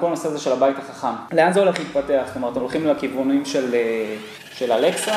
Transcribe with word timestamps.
כל 0.00 0.06
הנושא 0.06 0.28
הזה 0.28 0.38
של 0.38 0.52
הבית 0.52 0.76
החכם, 0.78 1.14
לאן 1.32 1.52
זה 1.52 1.60
הולך 1.60 1.78
להתפתח? 1.78 2.22
זאת 2.26 2.36
אומרת, 2.36 2.56
הולכים 2.56 2.86
לכיוונים 2.86 3.44
של, 3.44 3.74
של 4.52 4.72
אלקסה? 4.72 5.14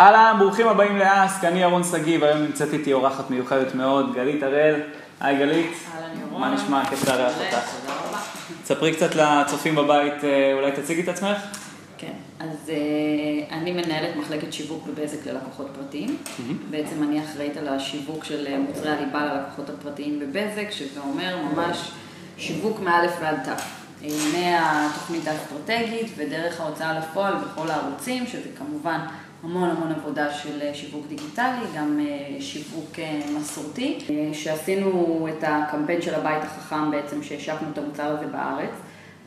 אהלן, 0.00 0.36
ברוכים 0.38 0.68
הבאים 0.68 0.96
לאסק, 0.96 1.44
אני 1.44 1.62
ירון 1.62 1.84
שגיב, 1.84 2.24
היום 2.24 2.38
נמצאת 2.38 2.72
איתי 2.72 2.92
אורחת 2.92 3.30
מיוחדת 3.30 3.74
מאוד, 3.74 4.14
גלית 4.14 4.42
הראל. 4.42 4.80
היי 5.20 5.38
גלית. 5.38 5.72
אהלן 5.94 6.20
ירון. 6.20 6.40
מה 6.40 6.54
נשמע? 6.54 6.84
כיף 6.84 7.08
לארח 7.08 7.32
אותך. 7.40 7.70
תודה 7.80 7.94
רבה. 8.08 8.18
ספרי 8.64 8.92
קצת 8.92 9.14
לצופים 9.14 9.74
בבית, 9.74 10.24
אה, 10.24 10.52
אולי 10.54 10.72
תציגי 10.72 11.02
את 11.02 11.08
עצמך? 11.08 11.36
אז 12.40 12.70
אה, 12.70 13.56
אני 13.56 13.72
מנהלת 13.72 14.16
מחלקת 14.16 14.52
שיווק 14.52 14.86
בבזק 14.86 15.26
ללקוחות 15.26 15.66
פרטיים. 15.74 16.16
בעצם 16.70 17.02
אני 17.02 17.24
אחראית 17.24 17.56
על 17.56 17.68
השיווק 17.68 18.24
של 18.24 18.46
אה, 18.46 18.58
מוצרי 18.58 18.90
הליבה 18.90 19.24
ללקוחות 19.24 19.70
הפרטיים 19.70 20.20
בבזק, 20.20 20.70
שזה 20.70 21.00
אומר 21.00 21.36
ממש 21.42 21.90
שיווק 22.38 22.80
מאלף 22.80 23.12
ועד 23.20 23.36
תו. 23.44 23.62
מהתוכנית 24.32 25.26
האסטרטגית 25.26 26.06
ודרך 26.16 26.60
ההוצאה 26.60 26.98
לפועל 26.98 27.34
בכל 27.34 27.70
הערוצים, 27.70 28.26
שזה 28.26 28.48
כמובן 28.58 28.98
המון 29.42 29.70
המון 29.70 29.92
עבודה 29.92 30.32
של 30.32 30.60
שיווק 30.72 31.06
דיגיטלי, 31.08 31.64
גם 31.76 32.00
אה, 32.00 32.40
שיווק 32.40 32.98
אה, 32.98 33.20
מסורתי, 33.40 33.98
אה, 34.10 34.34
שעשינו 34.34 35.28
את 35.28 35.44
הקמפיין 35.46 36.02
של 36.02 36.14
הבית 36.14 36.42
החכם 36.42 36.90
בעצם, 36.90 37.22
שהשקנו 37.22 37.68
את 37.72 37.78
המוצר 37.78 38.06
הזה 38.06 38.26
בארץ. 38.26 38.70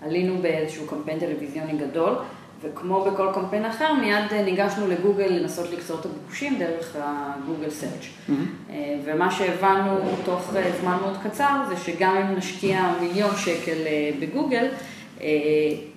עלינו 0.01 0.41
באיזשהו 0.41 0.87
קמפיין 0.87 1.19
טלוויזיוני 1.19 1.77
גדול, 1.77 2.15
וכמו 2.63 3.05
בכל 3.05 3.27
קמפיין 3.33 3.65
אחר, 3.65 3.93
מיד 3.93 4.33
ניגשנו 4.45 4.87
לגוגל 4.87 5.27
לנסות 5.27 5.71
לקצור 5.71 5.99
את 5.99 6.05
הביקושים 6.05 6.59
דרך 6.59 6.95
הגוגל 6.99 7.69
סרצ'. 7.69 7.89
Mm-hmm. 7.91 8.71
ומה 9.05 9.31
שהבנו 9.31 9.97
תוך 10.25 10.51
זמן 10.81 10.97
מאוד 11.01 11.17
קצר, 11.23 11.61
זה 11.69 11.77
שגם 11.77 12.17
אם 12.17 12.37
נשקיע 12.37 12.93
מיליון 13.01 13.31
שקל 13.37 13.77
בגוגל, 14.19 14.67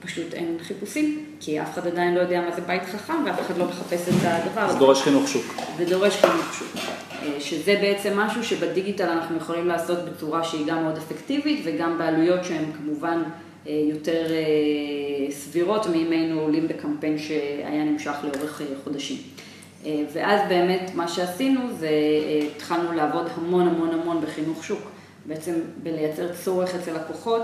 פשוט 0.01 0.35
אין 0.35 0.57
חיפושים, 0.63 1.25
כי 1.41 1.63
אף 1.63 1.73
אחד 1.73 1.87
עדיין 1.87 2.15
לא 2.15 2.21
יודע 2.21 2.41
מה 2.41 2.57
זה 2.57 2.61
בית 2.61 2.83
חכם 2.83 3.25
ואף 3.27 3.41
אחד 3.41 3.59
לא 3.59 3.65
מחפש 3.65 4.09
את 4.09 4.15
הדבר 4.25 4.61
הזה. 4.61 4.73
זה 4.73 4.79
דורש 4.79 5.03
חינוך 5.03 5.29
שוק. 5.29 5.55
זה 5.77 5.85
דורש 5.85 6.17
חינוך 6.17 6.55
שוק. 6.59 6.83
שזה 7.39 7.79
בעצם 7.81 8.19
משהו 8.19 8.45
שבדיגיטל 8.45 9.09
אנחנו 9.09 9.37
יכולים 9.37 9.67
לעשות 9.67 9.99
בצורה 9.99 10.45
שהיא 10.45 10.67
גם 10.67 10.83
מאוד 10.83 10.97
אפקטיבית 10.97 11.61
וגם 11.65 11.99
בעלויות 11.99 12.45
שהן 12.45 12.65
כמובן 12.77 13.23
יותר 13.69 14.27
סבירות 15.31 15.87
מאם 15.87 16.11
היינו 16.11 16.41
עולים 16.41 16.69
בקמפיין 16.69 17.19
שהיה 17.19 17.85
נמשך 17.85 18.15
לאורך 18.23 18.63
חודשים. 18.85 19.17
ואז 20.13 20.41
באמת 20.49 20.91
מה 20.95 21.09
שעשינו 21.09 21.61
זה 21.79 21.91
התחלנו 22.57 22.93
לעבוד 22.93 23.27
המון 23.35 23.69
המון 23.69 23.91
המון 24.01 24.21
בחינוך 24.21 24.65
שוק, 24.65 24.81
בעצם 25.27 25.53
בלייצר 25.83 26.33
צורך 26.33 26.75
אצל 26.75 26.93
לקוחות. 26.97 27.43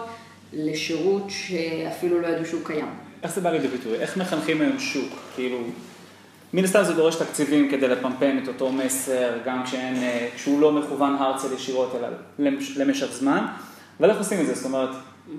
לשירות 0.55 1.23
שאפילו 1.28 2.20
לא 2.20 2.27
ידעו 2.27 2.47
שהוא 2.47 2.61
קיים. 2.65 2.87
איך 3.23 3.34
זה 3.34 3.41
בא 3.41 3.50
לידי 3.50 3.69
ביטוי? 3.69 3.95
איך 3.95 4.17
מחנכים 4.17 4.61
היום 4.61 4.78
שוק? 4.78 5.12
כאילו, 5.34 5.59
מן 6.53 6.65
הסתם 6.65 6.83
זה 6.84 6.93
דורש 6.95 7.17
תקציבים 7.17 7.70
כדי 7.70 7.89
לפמפם 7.89 8.39
את 8.43 8.48
אותו 8.48 8.73
מסר, 8.73 9.39
גם 9.47 9.65
כשאין, 9.65 9.95
כשהוא 10.37 10.61
לא 10.61 10.73
מכוון 10.73 11.15
הרצל 11.15 11.55
ישירות, 11.55 11.95
אלא 11.98 12.09
למשך 12.77 13.06
זמן. 13.12 13.47
אבל 14.00 14.11
איך 14.11 14.19
עושים 14.19 14.41
את 14.41 14.47
זה? 14.47 14.55
זאת 14.55 14.65
אומרת, 14.65 14.91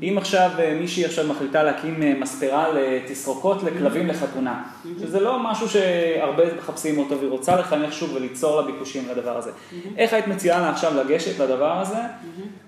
אם 0.01 0.15
עכשיו 0.17 0.51
מישהי 0.79 1.05
עכשיו 1.05 1.27
מחליטה 1.27 1.63
להקים 1.63 2.19
מספרה 2.19 2.67
לתסרוקות 2.73 3.63
לכלבים 3.63 4.07
לחתונה, 4.07 4.63
שזה 4.99 5.19
לא 5.19 5.39
משהו 5.39 5.69
שהרבה 5.69 6.43
מחפשים 6.57 6.99
אותו 6.99 7.17
והיא 7.17 7.29
רוצה 7.29 7.55
לחנך 7.55 7.93
שוק 7.93 8.09
וליצור 8.13 8.61
לה 8.61 8.67
ביקושים 8.67 9.09
לדבר 9.11 9.37
הזה. 9.37 9.51
איך 9.97 10.13
היית 10.13 10.27
מציעה 10.27 10.59
לה 10.59 10.69
עכשיו 10.69 10.95
לגשת 10.95 11.39
לדבר 11.39 11.79
הזה 11.81 11.99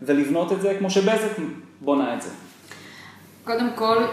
ולבנות 0.01 0.51
את 0.51 0.61
זה 0.61 0.75
כמו 0.79 0.89
שבזק 0.89 1.31
בונה 1.81 2.15
את 2.15 2.21
זה? 2.21 2.29
קודם 3.43 3.69
כל, 3.75 4.03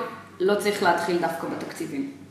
לא 0.41 0.55
צריך 0.55 0.83
להתחיל 0.83 1.19
דווקא 1.19 1.47
בתקציבים. 1.49 2.22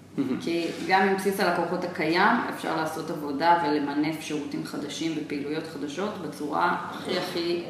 כי 0.41 0.67
גם 0.87 1.01
עם 1.01 1.15
בסיס 1.15 1.39
הלקוחות 1.39 1.83
הקיים, 1.83 2.37
אפשר 2.55 2.75
לעשות 2.75 3.09
עבודה 3.09 3.63
ולמנף 3.63 4.21
שירותים 4.21 4.65
חדשים 4.65 5.11
ופעילויות 5.17 5.63
חדשות 5.67 6.21
בצורה 6.21 6.77
הכי 6.91 7.17
הכי 7.17 7.63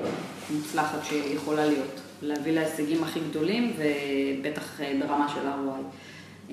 מוצלחת 0.53 0.99
שיכולה 1.03 1.65
להיות. 1.65 1.99
להביא 2.21 2.53
להישגים 2.53 3.03
הכי 3.03 3.19
גדולים 3.29 3.73
ובטח 3.77 4.79
ברמה 4.99 5.27
של 5.29 5.41
ROI. 5.47 6.51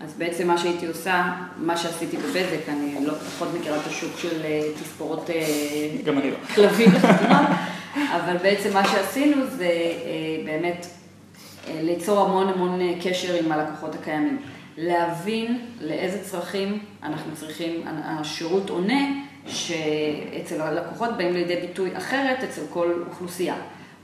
אז 0.00 0.14
בעצם 0.18 0.46
מה 0.46 0.58
שהייתי 0.58 0.86
עושה, 0.86 1.32
מה 1.56 1.76
שעשיתי 1.76 2.16
בבזק, 2.16 2.68
אני 2.68 3.06
לא 3.06 3.14
פחות 3.14 3.48
מכירה 3.58 3.76
את 3.76 3.86
השוק 3.86 4.18
של 4.18 4.42
תספורות 4.82 5.30
כלבים 6.54 6.92
לחתונות, 6.94 7.46
אבל 7.94 8.36
בעצם 8.42 8.72
מה 8.74 8.88
שעשינו 8.88 9.46
זה 9.46 9.70
באמת 10.44 10.86
ליצור 11.74 12.20
המון 12.20 12.48
המון 12.48 12.80
קשר 13.02 13.34
עם 13.34 13.52
הלקוחות 13.52 13.94
הקיימים. 13.94 14.38
להבין 14.76 15.66
לאיזה 15.80 16.24
צרכים 16.24 16.78
אנחנו 17.02 17.36
צריכים, 17.36 17.82
השירות 17.86 18.70
עונה, 18.70 19.02
שאצל 19.46 20.60
הלקוחות 20.60 21.16
באים 21.16 21.32
לידי 21.32 21.56
ביטוי 21.56 21.96
אחרת 21.96 22.44
אצל 22.44 22.62
כל 22.70 23.04
אוכלוסייה. 23.08 23.54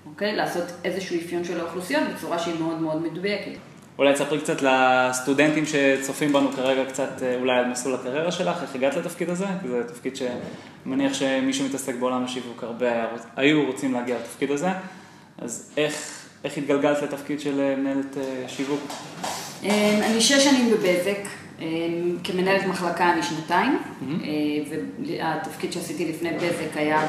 אוקיי? 0.06 0.36
לעשות 0.36 0.64
איזשהו 0.84 1.16
אפיון 1.16 1.44
של 1.44 1.60
האוכלוסיות 1.60 2.02
בצורה 2.14 2.38
שהיא 2.38 2.54
מאוד 2.60 2.80
מאוד 2.80 3.02
מדויקת. 3.02 3.52
אולי 3.98 4.14
תספרי 4.14 4.40
קצת 4.40 4.62
לסטודנטים 4.62 5.64
שצופים 5.66 6.32
בנו 6.32 6.52
כרגע 6.52 6.84
קצת 6.84 7.22
אולי 7.40 7.58
על 7.58 7.68
מסלול 7.68 7.94
הקריירה 7.94 8.32
שלך, 8.32 8.62
איך 8.62 8.74
הגעת 8.74 8.96
לתפקיד 8.96 9.30
הזה? 9.30 9.46
כי 9.62 9.68
זה 9.68 9.84
תפקיד 9.88 10.16
שמניח 10.16 11.14
שמי 11.14 11.52
שמתעסק 11.52 11.94
בעולם 11.94 12.24
השיווק 12.24 12.64
הרבה 12.64 13.06
היו 13.36 13.66
רוצים 13.66 13.92
להגיע 13.92 14.16
לתפקיד 14.18 14.50
הזה, 14.50 14.68
אז 15.38 15.72
איך, 15.76 16.24
איך 16.44 16.58
התגלגלת 16.58 17.02
לתפקיד 17.02 17.40
של 17.40 17.74
מנהלת 17.76 18.16
שיווק? 18.48 18.80
אני 19.62 20.20
שש 20.20 20.44
שנים 20.44 20.70
בבזק, 20.70 21.18
כמנהלת 22.24 22.66
מחלקה 22.66 23.12
אני 23.12 23.22
שנתיים, 23.22 23.78
והתפקיד 25.08 25.72
שעשיתי 25.72 26.08
לפני 26.08 26.30
בזק 26.32 26.76
היה 26.76 27.06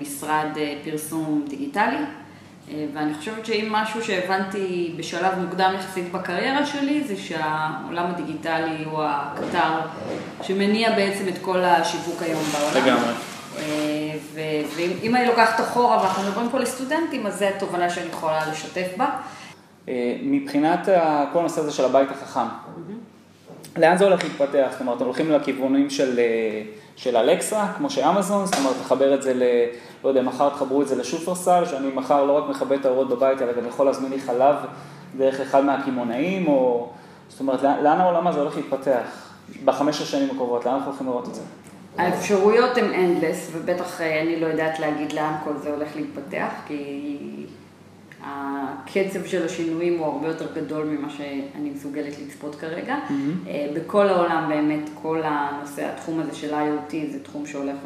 במשרד 0.00 0.46
פרסום 0.84 1.44
דיגיטלי, 1.48 1.96
ואני 2.94 3.14
חושבת 3.14 3.46
שאם 3.46 3.68
משהו 3.70 4.04
שהבנתי 4.04 4.94
בשלב 4.96 5.38
מוקדם 5.38 5.74
יחסית 5.78 6.12
בקריירה 6.12 6.66
שלי, 6.66 7.04
זה 7.04 7.16
שהעולם 7.16 8.06
הדיגיטלי 8.10 8.84
הוא 8.84 9.02
הקטר 9.02 9.80
שמניע 10.42 10.96
בעצם 10.96 11.28
את 11.28 11.38
כל 11.42 11.64
השיווק 11.64 12.22
היום 12.22 12.42
בעולם. 12.52 12.86
לגמרי. 12.86 13.12
ואם 14.74 15.16
אני 15.16 15.26
לוקחת 15.26 15.60
אחורה, 15.60 16.02
ואנחנו 16.02 16.22
מדברים 16.22 16.48
פה 16.50 16.58
לסטודנטים, 16.58 17.26
אז 17.26 17.38
זו 17.38 17.44
התובנה 17.44 17.90
שאני 17.90 18.06
יכולה 18.06 18.46
לשתף 18.52 18.88
בה. 18.96 19.06
מבחינת 20.22 20.88
כל 21.32 21.38
הנושא 21.38 21.60
הזה 21.60 21.72
של 21.72 21.84
הבית 21.84 22.10
החכם, 22.10 22.46
לאן 23.76 23.96
זה 23.96 24.04
הולך 24.04 24.24
להתפתח? 24.24 24.68
זאת 24.70 24.80
אומרת, 24.80 25.00
הולכים 25.00 25.30
לכיוונים 25.30 25.90
של, 25.90 26.20
של 26.96 27.16
אלקסה, 27.16 27.66
כמו 27.76 27.90
שאמזון, 27.90 28.46
זאת 28.46 28.54
אומרת, 28.58 28.76
לחבר 28.80 29.14
את 29.14 29.22
זה 29.22 29.34
ל... 29.34 29.42
לא 30.04 30.08
יודע, 30.08 30.22
מחר 30.22 30.48
תחברו 30.48 30.82
את 30.82 30.88
זה 30.88 30.96
לשופרסל, 30.96 31.64
שאני 31.64 31.88
מחר 31.94 32.24
לא 32.24 32.32
רק 32.32 32.50
מכבה 32.50 32.76
את 32.76 32.86
האורות 32.86 33.08
בבית, 33.08 33.42
אלא 33.42 33.52
גם 33.52 33.66
יכול 33.66 33.86
להזמין 33.86 34.12
לי 34.12 34.20
חלב 34.20 34.56
דרך 35.16 35.40
אחד 35.40 35.64
מהקימונאים, 35.64 36.48
או... 36.48 36.90
זאת 37.28 37.40
אומרת, 37.40 37.62
לאן 37.62 38.00
העולם 38.00 38.26
הזה 38.26 38.40
הולך 38.40 38.56
להתפתח 38.56 39.30
בחמש 39.64 40.02
השנים 40.02 40.30
הקרובות? 40.30 40.64
לאן 40.64 40.74
אנחנו 40.74 40.90
הולכים 40.90 41.06
לראות 41.06 41.28
את 41.28 41.34
זה? 41.34 41.42
האפשרויות 41.98 42.76
הן 42.76 42.92
endless, 42.92 43.50
ובטח 43.52 44.00
אני 44.00 44.40
לא 44.40 44.46
יודעת 44.46 44.78
להגיד 44.80 45.12
לאן 45.12 45.34
כל 45.44 45.52
זה 45.62 45.70
הולך 45.70 45.96
להתפתח, 45.96 46.48
כי 46.66 47.46
הקצב 48.26 49.24
של 49.24 49.44
השינויים 49.44 49.98
הוא 49.98 50.06
הרבה 50.06 50.28
יותר 50.28 50.46
גדול 50.54 50.86
ממה 50.86 51.10
שאני 51.10 51.70
מסוגלת 51.70 52.18
לצפות 52.18 52.54
כרגע. 52.54 52.96
Mm-hmm. 53.08 53.48
בכל 53.74 54.08
העולם 54.08 54.48
באמת, 54.48 54.90
כל 55.02 55.20
הנושא, 55.24 55.88
התחום 55.92 56.20
הזה 56.20 56.34
של 56.34 56.54
IoT 56.54 57.12
זה 57.12 57.22
תחום 57.22 57.46
שהולך 57.46 57.76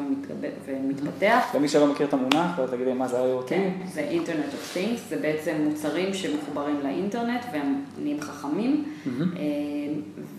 ומתפתח. 0.65 1.51
למי 1.55 1.67
שלא 1.67 1.87
מכיר 1.87 2.07
את 2.07 2.13
המונח, 2.13 2.59
לא 2.59 2.65
תגידי 2.67 2.93
מה 2.93 3.07
זה 3.07 3.17
IoT. 3.17 3.49
כן, 3.49 3.69
זה 3.85 4.09
Internet 4.11 4.53
of 4.53 4.77
Things, 4.77 4.99
זה 5.09 5.17
בעצם 5.21 5.55
מוצרים 5.69 6.13
שמחוברים 6.13 6.79
לאינטרנט 6.83 7.45
והם 7.53 7.81
נהיים 8.01 8.21
חכמים. 8.21 8.85
Mm-hmm. 9.05 9.39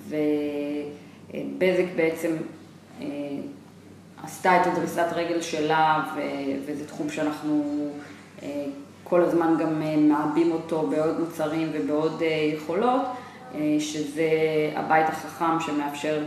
ובזק 0.09 1.87
בעצם 1.97 2.37
עשתה 4.23 4.63
את 4.63 4.67
הדריסת 4.67 5.07
רגל 5.15 5.41
שלה, 5.41 6.05
וזה 6.67 6.87
תחום 6.87 7.11
שאנחנו... 7.11 7.89
כל 9.11 9.23
הזמן 9.23 9.55
גם 9.59 9.83
מעבים 10.09 10.53
אותו 10.53 10.87
בעוד 10.87 11.21
מוצרים 11.21 11.71
ובעוד 11.73 12.23
יכולות, 12.57 13.03
שזה 13.79 14.31
הבית 14.77 15.09
החכם 15.09 15.61
שמאפשר 15.61 16.23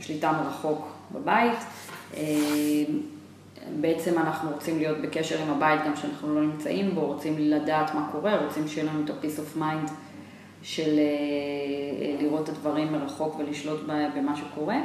שליטה 0.00 0.32
מרחוק 0.32 0.88
בבית. 1.12 1.58
בעצם 3.80 4.18
אנחנו 4.18 4.50
רוצים 4.50 4.78
להיות 4.78 4.98
בקשר 4.98 5.42
עם 5.42 5.50
הבית 5.50 5.80
גם 5.86 5.94
כשאנחנו 5.94 6.34
לא 6.34 6.40
נמצאים 6.40 6.94
בו, 6.94 7.06
רוצים 7.06 7.34
לדעת 7.38 7.94
מה 7.94 8.08
קורה, 8.12 8.44
רוצים 8.44 8.68
שיהיה 8.68 8.92
לנו 8.92 9.04
את 9.04 9.10
ה-peace 9.10 9.38
of 9.38 9.58
mind 9.58 9.90
של 10.62 11.00
לראות 12.20 12.42
את 12.42 12.48
הדברים 12.48 12.92
מרחוק 12.92 13.38
ולשלוט 13.38 13.80
במה 14.16 14.36
שקורה. 14.36 14.76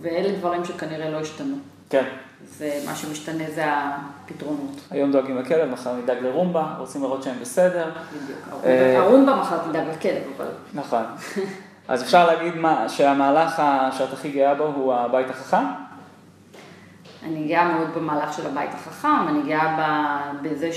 ואלה 0.00 0.38
דברים 0.38 0.64
שכנראה 0.64 1.10
לא 1.10 1.16
השתנו. 1.20 1.56
כן, 2.02 2.08
ומה 2.58 2.94
שמשתנה 2.94 3.44
זה 3.54 3.64
הפתרונות. 3.66 4.80
היום 4.90 5.12
דואגים 5.12 5.38
לכלב, 5.38 5.70
מחר 5.70 5.96
נדאג 5.96 6.18
לרומבה, 6.22 6.74
רוצים 6.78 7.02
לראות 7.02 7.22
שהם 7.22 7.36
בסדר. 7.40 7.90
בדיוק. 8.12 8.38
אה, 8.64 8.98
הרומבה 8.98 9.36
מחר 9.36 9.58
תדאג 9.58 9.86
לכלב, 9.88 10.22
אבל... 10.36 10.48
נכון. 10.74 11.02
אז 11.88 12.02
אפשר 12.02 12.26
להגיד 12.26 12.56
מה, 12.56 12.88
שהמהלך 12.88 13.62
שאת 13.98 14.12
הכי 14.12 14.30
גאה 14.30 14.54
בו 14.54 14.64
הוא 14.64 14.94
הבית 14.94 15.30
החכם? 15.30 15.64
אני 17.22 17.48
גאה 17.48 17.74
מאוד 17.74 17.88
במהלך 17.94 18.32
של 18.36 18.46
הבית 18.46 18.70
החכם, 18.74 19.28
אני 19.28 19.42
גאה 19.42 19.76
בזה 20.42 20.70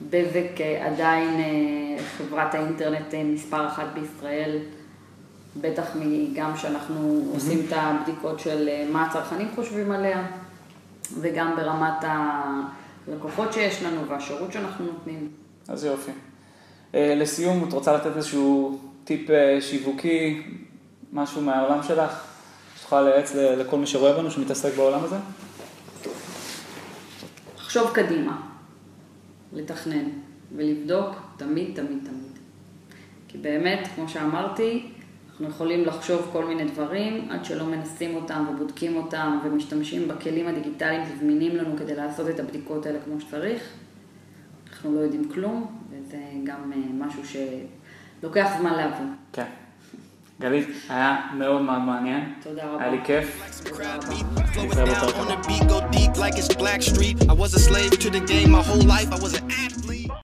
שבזק 0.00 0.60
עדיין 0.86 1.40
אה, 1.40 2.02
חברת 2.18 2.54
האינטרנט 2.54 3.14
אה, 3.14 3.24
מספר 3.24 3.66
אחת 3.66 3.86
בישראל, 3.94 4.58
בטח 5.60 5.96
גם 6.34 6.56
שאנחנו 6.56 7.30
עושים 7.34 7.66
את 7.66 7.72
הבדיקות 7.76 8.40
של 8.40 8.68
אה, 8.68 8.86
מה 8.92 9.06
הצרכנים 9.06 9.48
חושבים 9.54 9.92
עליה, 9.92 10.26
וגם 11.20 11.56
ברמת 11.56 12.04
הלקוחות 13.08 13.52
שיש 13.52 13.82
לנו 13.82 14.08
והשירות 14.08 14.52
שאנחנו 14.52 14.86
נותנים. 14.86 15.28
אז 15.68 15.84
יופי. 15.84 16.10
אה, 16.94 17.14
לסיום, 17.16 17.68
את 17.68 17.72
רוצה 17.72 17.92
לתת 17.92 18.16
איזשהו 18.16 18.78
טיפ 19.04 19.30
אה, 19.30 19.58
שיווקי, 19.60 20.42
משהו 21.12 21.42
מהעולם 21.42 21.82
שלך, 21.82 22.24
שתוכל 22.76 23.02
לייעץ 23.02 23.34
לכל 23.34 23.78
מי 23.78 23.86
שרואה 23.86 24.12
בנו, 24.12 24.30
שמתעסק 24.30 24.74
בעולם 24.76 25.04
הזה? 25.04 25.16
לחשוב 27.56 27.90
קדימה, 27.94 28.40
לתכנן 29.52 30.04
ולבדוק 30.56 31.14
תמיד, 31.36 31.70
תמיד, 31.74 31.98
תמיד. 31.98 32.38
כי 33.28 33.38
באמת, 33.38 33.88
כמו 33.94 34.08
שאמרתי, 34.08 34.90
אנחנו 35.40 35.54
יכולים 35.54 35.84
לחשוב 35.84 36.28
כל 36.32 36.44
מיני 36.44 36.64
דברים 36.64 37.28
עד 37.30 37.44
שלא 37.44 37.64
מנסים 37.66 38.14
אותם 38.14 38.44
ובודקים 38.50 38.96
אותם 38.96 39.38
ומשתמשים 39.44 40.08
בכלים 40.08 40.48
הדיגיטליים 40.48 41.02
שזמינים 41.06 41.56
לנו 41.56 41.76
כדי 41.76 41.94
לעשות 41.96 42.28
את 42.28 42.40
הבדיקות 42.40 42.86
האלה 42.86 42.98
כמו 43.04 43.20
שצריך. 43.20 43.62
אנחנו 44.70 44.94
לא 44.94 45.00
יודעים 45.00 45.28
כלום, 45.28 45.78
וזה 45.90 46.18
גם 46.44 46.72
אה, 46.72 47.06
משהו 47.06 47.22
שלוקח 48.20 48.48
זמן 48.58 48.72
להבין. 48.72 49.14
כן. 49.32 49.46
גלית, 50.40 50.68
היה 50.88 51.16
מאוד 51.34 51.62
מאוד 51.62 51.78
מעניין. 51.78 52.32
תודה 52.42 52.66
רבה. 52.66 52.82
היה 52.82 52.90
לי 52.92 52.98
כיף. 53.04 53.42
תודה 53.68 53.96
רבה. 53.96 54.14